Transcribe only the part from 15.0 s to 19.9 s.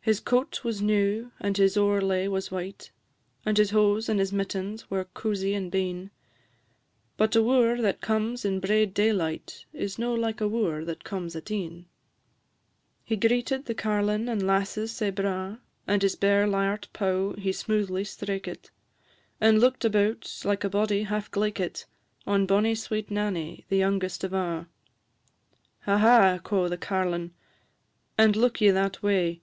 braw, And his bare lyart pow he smoothly straikit, And looked